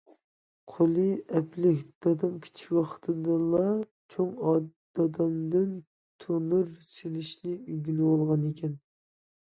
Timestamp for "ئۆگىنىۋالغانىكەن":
7.63-8.79